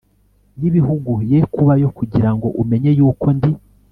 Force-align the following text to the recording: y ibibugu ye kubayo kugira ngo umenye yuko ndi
y 0.59 0.63
ibibugu 0.69 1.15
ye 1.31 1.39
kubayo 1.53 1.87
kugira 1.97 2.29
ngo 2.35 2.47
umenye 2.61 2.91
yuko 2.97 3.25
ndi 3.37 3.51